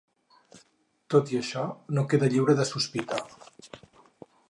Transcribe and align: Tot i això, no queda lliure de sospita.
Tot 1.15 1.29
i 1.35 1.39
això, 1.41 1.67
no 1.99 2.07
queda 2.15 2.33
lliure 2.35 2.59
de 2.61 2.69
sospita. 2.73 3.25